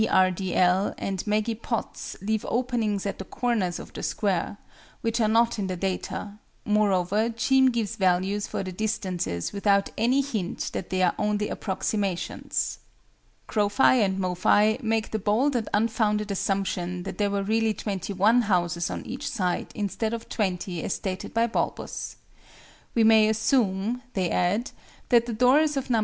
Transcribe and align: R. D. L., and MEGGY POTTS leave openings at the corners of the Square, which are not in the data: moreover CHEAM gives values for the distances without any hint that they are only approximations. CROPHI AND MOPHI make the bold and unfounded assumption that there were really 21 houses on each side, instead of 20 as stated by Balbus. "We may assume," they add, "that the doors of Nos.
R. 0.09 0.31
D. 0.31 0.55
L., 0.55 0.95
and 0.97 1.27
MEGGY 1.27 1.53
POTTS 1.53 2.15
leave 2.23 2.43
openings 2.49 3.05
at 3.05 3.19
the 3.19 3.23
corners 3.25 3.77
of 3.77 3.93
the 3.93 4.01
Square, 4.01 4.57
which 5.01 5.21
are 5.21 5.27
not 5.27 5.59
in 5.59 5.67
the 5.67 5.75
data: 5.75 6.39
moreover 6.65 7.29
CHEAM 7.29 7.69
gives 7.69 7.97
values 7.97 8.47
for 8.47 8.63
the 8.63 8.71
distances 8.71 9.53
without 9.53 9.91
any 9.99 10.21
hint 10.21 10.71
that 10.73 10.89
they 10.89 11.03
are 11.03 11.13
only 11.19 11.49
approximations. 11.49 12.79
CROPHI 13.45 14.03
AND 14.03 14.17
MOPHI 14.17 14.79
make 14.81 15.11
the 15.11 15.19
bold 15.19 15.55
and 15.55 15.69
unfounded 15.71 16.31
assumption 16.31 17.03
that 17.03 17.19
there 17.19 17.29
were 17.29 17.43
really 17.43 17.71
21 17.75 18.41
houses 18.41 18.89
on 18.89 19.05
each 19.05 19.29
side, 19.29 19.67
instead 19.75 20.15
of 20.15 20.27
20 20.29 20.81
as 20.81 20.95
stated 20.95 21.31
by 21.31 21.45
Balbus. 21.45 22.15
"We 22.95 23.03
may 23.03 23.29
assume," 23.29 24.01
they 24.15 24.31
add, 24.31 24.71
"that 25.09 25.27
the 25.27 25.33
doors 25.33 25.77
of 25.77 25.91
Nos. 25.91 25.99